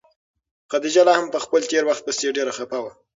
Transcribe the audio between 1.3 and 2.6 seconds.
په خپل تېر وخت پسې ډېره